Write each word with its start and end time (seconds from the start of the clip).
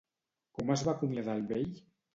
Com 0.59 0.73
es 0.77 0.85
va 0.89 0.95
acomiadar 0.99 1.39
el 1.43 1.49
vell? 1.55 1.73